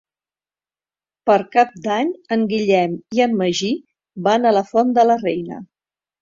[1.29, 3.71] Per Cap d'Any en Guillem i en Magí
[4.29, 5.63] van a la Font de la Reina.